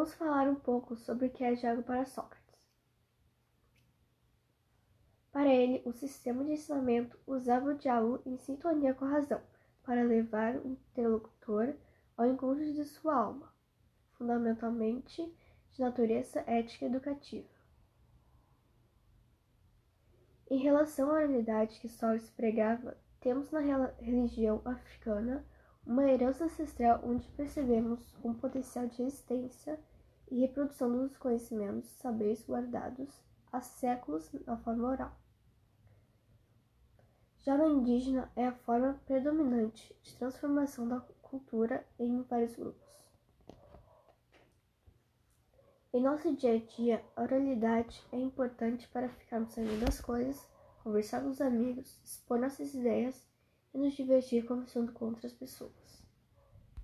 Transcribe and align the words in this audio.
Vamos 0.00 0.14
falar 0.14 0.48
um 0.48 0.54
pouco 0.54 0.96
sobre 0.96 1.26
o 1.26 1.30
que 1.30 1.44
é 1.44 1.52
Diálogo 1.52 1.82
para 1.82 2.06
Sócrates. 2.06 2.58
Para 5.30 5.54
ele, 5.54 5.82
o 5.84 5.92
sistema 5.92 6.42
de 6.42 6.52
ensinamento 6.52 7.18
usava 7.26 7.66
o 7.66 7.74
diálogo 7.74 8.22
em 8.24 8.38
sintonia 8.38 8.94
com 8.94 9.04
a 9.04 9.10
razão, 9.10 9.42
para 9.82 10.02
levar 10.02 10.56
o 10.56 10.68
interlocutor 10.68 11.74
ao 12.16 12.24
encontro 12.24 12.64
de 12.64 12.82
sua 12.82 13.14
alma, 13.14 13.52
fundamentalmente 14.12 15.22
de 15.70 15.80
natureza 15.82 16.42
ética 16.46 16.86
e 16.86 16.88
educativa. 16.88 17.50
Em 20.48 20.56
relação 20.56 21.10
à 21.10 21.12
oralidade 21.12 21.78
que 21.78 21.90
Sócrates 21.90 22.30
pregava, 22.30 22.96
temos 23.20 23.50
na 23.50 23.60
religião 23.98 24.62
africana 24.64 25.44
uma 25.86 26.04
herança 26.04 26.44
ancestral 26.44 27.00
onde 27.04 27.26
percebemos 27.28 28.14
um 28.22 28.34
potencial 28.34 28.86
de 28.86 29.02
resistência 29.02 29.78
e 30.30 30.40
reprodução 30.40 30.90
dos 30.90 31.16
conhecimentos, 31.16 31.90
saberes 31.90 32.46
guardados 32.46 33.10
há 33.52 33.60
séculos 33.60 34.30
na 34.46 34.56
forma 34.58 34.88
oral. 34.88 35.16
Já 37.40 37.56
no 37.56 37.66
indígena 37.66 38.30
é 38.36 38.46
a 38.46 38.52
forma 38.52 39.00
predominante 39.06 39.94
de 40.02 40.14
transformação 40.16 40.86
da 40.86 41.00
cultura 41.22 41.86
em 41.98 42.22
vários 42.22 42.54
grupos. 42.54 42.90
Em 45.92 46.02
nosso 46.02 46.36
dia 46.36 46.54
a 46.54 46.58
dia, 46.58 47.04
a 47.16 47.22
oralidade 47.22 48.06
é 48.12 48.16
importante 48.16 48.86
para 48.88 49.08
ficarmos 49.08 49.52
sabendo 49.52 49.84
das 49.84 50.00
coisas, 50.00 50.48
conversar 50.84 51.22
com 51.22 51.30
os 51.30 51.40
amigos, 51.40 51.98
expor 52.04 52.38
nossas 52.38 52.72
ideias 52.74 53.29
e 53.72 53.78
nos 53.78 53.94
divertir 53.94 54.44
conversando 54.44 54.92
com 54.92 55.06
outras 55.06 55.32
pessoas. 55.32 56.09